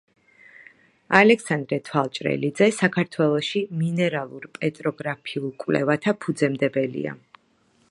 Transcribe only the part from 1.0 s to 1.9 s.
ალექსანდრე